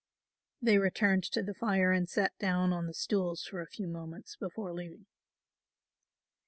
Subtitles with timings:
[0.63, 4.35] They returned to the fire and sat down on the stools for a few moments
[4.35, 5.05] before leaving.